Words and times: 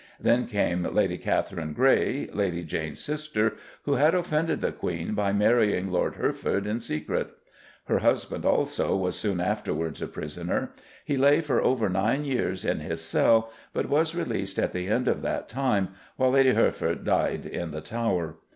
Then 0.19 0.47
came 0.47 0.81
Lady 0.95 1.19
Catherine 1.19 1.73
Grey, 1.73 2.27
Lady 2.33 2.63
Jane's 2.63 2.99
sister, 2.99 3.53
who 3.83 3.93
had 3.93 4.15
offended 4.15 4.59
the 4.59 4.71
Queen 4.71 5.13
by 5.13 5.31
marrying 5.31 5.91
Lord 5.91 6.15
Hertford 6.15 6.65
in 6.65 6.79
secret. 6.79 7.29
Her 7.83 7.99
husband, 7.99 8.43
also, 8.43 8.95
was 8.95 9.15
soon 9.15 9.39
afterwards 9.39 10.01
a 10.01 10.07
prisoner. 10.07 10.71
He 11.05 11.17
lay 11.17 11.39
for 11.39 11.63
over 11.63 11.87
nine 11.87 12.25
years 12.25 12.65
in 12.65 12.79
his 12.79 13.01
cell, 13.01 13.51
but 13.73 13.89
was 13.89 14.15
released 14.15 14.57
at 14.57 14.71
the 14.71 14.87
end 14.87 15.07
of 15.07 15.21
that 15.21 15.47
time, 15.47 15.89
while 16.15 16.31
Lady 16.31 16.55
Hertford 16.55 17.03
died 17.03 17.45
in 17.45 17.69
the 17.69 17.81
Tower. 17.81 18.37